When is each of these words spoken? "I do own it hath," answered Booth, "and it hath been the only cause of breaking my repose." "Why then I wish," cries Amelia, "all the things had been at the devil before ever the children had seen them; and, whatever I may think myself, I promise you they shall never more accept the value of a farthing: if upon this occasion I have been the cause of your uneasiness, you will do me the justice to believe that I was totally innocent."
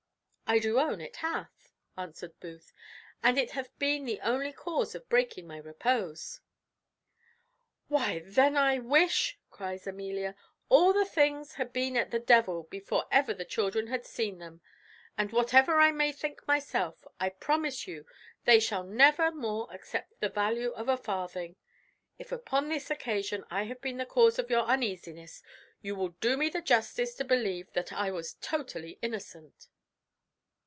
"I 0.53 0.59
do 0.59 0.81
own 0.81 0.99
it 0.99 1.15
hath," 1.15 1.71
answered 1.97 2.37
Booth, 2.41 2.73
"and 3.23 3.39
it 3.39 3.51
hath 3.51 3.69
been 3.79 4.03
the 4.03 4.19
only 4.19 4.51
cause 4.51 4.93
of 4.93 5.07
breaking 5.07 5.47
my 5.47 5.55
repose." 5.55 6.41
"Why 7.87 8.19
then 8.25 8.57
I 8.57 8.77
wish," 8.77 9.39
cries 9.49 9.87
Amelia, 9.87 10.35
"all 10.67 10.91
the 10.91 11.05
things 11.05 11.53
had 11.53 11.71
been 11.71 11.95
at 11.95 12.11
the 12.11 12.19
devil 12.19 12.63
before 12.63 13.05
ever 13.13 13.33
the 13.33 13.45
children 13.45 13.87
had 13.87 14.05
seen 14.05 14.39
them; 14.39 14.59
and, 15.17 15.31
whatever 15.31 15.79
I 15.79 15.91
may 15.93 16.11
think 16.11 16.45
myself, 16.49 17.07
I 17.17 17.29
promise 17.29 17.87
you 17.87 18.05
they 18.43 18.59
shall 18.59 18.83
never 18.83 19.31
more 19.31 19.69
accept 19.71 20.19
the 20.19 20.27
value 20.27 20.71
of 20.71 20.89
a 20.89 20.97
farthing: 20.97 21.55
if 22.19 22.29
upon 22.33 22.67
this 22.67 22.91
occasion 22.91 23.45
I 23.49 23.63
have 23.63 23.79
been 23.79 23.95
the 23.95 24.05
cause 24.05 24.37
of 24.37 24.49
your 24.49 24.65
uneasiness, 24.65 25.41
you 25.81 25.95
will 25.95 26.09
do 26.09 26.35
me 26.35 26.49
the 26.49 26.61
justice 26.61 27.15
to 27.15 27.23
believe 27.23 27.71
that 27.71 27.93
I 27.93 28.11
was 28.11 28.33
totally 28.33 28.99
innocent." 29.01 29.69